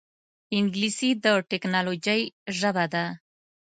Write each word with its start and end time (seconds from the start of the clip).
انګلیسي 0.57 1.09
د 1.23 1.25
ټکنالوجۍ 1.49 2.21
ژبه 2.59 2.85
ده 2.93 3.05